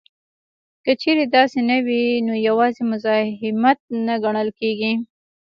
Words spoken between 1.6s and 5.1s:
نه وي نو یوازې مزاحمت نه ګڼل کیږي